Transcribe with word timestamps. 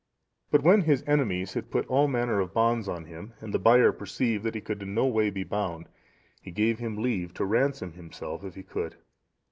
But 0.49 0.63
when 0.63 0.81
his 0.81 1.03
enemies 1.05 1.53
had 1.53 1.69
put 1.69 1.85
all 1.85 2.07
manner 2.07 2.39
of 2.39 2.55
bonds 2.55 2.87
on 2.87 3.05
him, 3.05 3.33
and 3.39 3.53
the 3.53 3.59
buyer 3.59 3.91
perceived 3.91 4.43
that 4.45 4.55
he 4.55 4.59
could 4.61 4.81
in 4.81 4.95
no 4.95 5.05
way 5.05 5.29
be 5.29 5.43
bound, 5.43 5.87
he 6.41 6.49
gave 6.49 6.79
him 6.79 6.97
leave 6.97 7.35
to 7.35 7.45
ransom 7.45 7.93
himself 7.93 8.43
if 8.43 8.55
he 8.55 8.63
could. 8.63 8.95